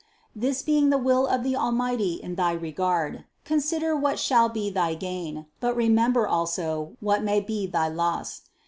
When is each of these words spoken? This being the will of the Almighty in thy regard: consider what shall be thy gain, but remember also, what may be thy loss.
This 0.35 0.63
being 0.63 0.89
the 0.89 0.97
will 0.97 1.27
of 1.27 1.43
the 1.43 1.55
Almighty 1.55 2.13
in 2.13 2.33
thy 2.33 2.53
regard: 2.53 3.23
consider 3.45 3.95
what 3.95 4.17
shall 4.17 4.49
be 4.49 4.71
thy 4.71 4.95
gain, 4.95 5.45
but 5.59 5.75
remember 5.75 6.27
also, 6.27 6.97
what 7.01 7.21
may 7.21 7.39
be 7.39 7.67
thy 7.67 7.87
loss. 7.87 8.41